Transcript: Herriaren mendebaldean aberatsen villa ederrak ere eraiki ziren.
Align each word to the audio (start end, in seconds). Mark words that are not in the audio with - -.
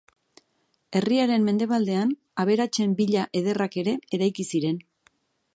Herriaren 0.99 1.45
mendebaldean 1.49 2.15
aberatsen 2.45 2.97
villa 3.03 3.29
ederrak 3.43 3.81
ere 3.83 3.97
eraiki 4.19 4.51
ziren. 4.55 4.85